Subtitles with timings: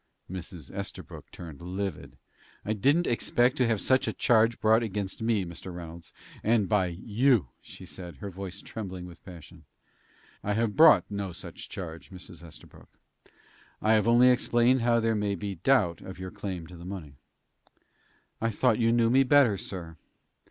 [0.27, 0.71] Mrs.
[0.75, 2.17] Estabrook turned livid.
[2.65, 5.71] "I didn't expect to have such a charge brought against me, Mr.
[5.71, 6.11] Reynolds,
[6.43, 9.65] and by you," she said, her voice trembling with passion.
[10.43, 12.41] "I have brought no such charge, Mrs.
[12.43, 12.89] Estabrook.
[13.79, 17.13] I have only explained how there may be doubt of your claim to the money."
[18.41, 19.97] "I thought you knew me better, sir."